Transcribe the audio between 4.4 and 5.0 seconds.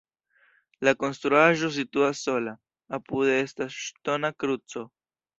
kruco.